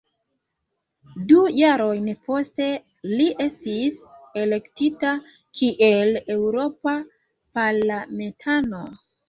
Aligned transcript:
Du 1.31 1.35
jarojn 1.57 2.09
poste, 2.29 2.69
li 3.11 3.27
estis 3.45 4.01
elektita 4.45 5.13
kiel 5.61 6.21
eŭropa 6.39 6.99
parlamentano. 7.63 8.85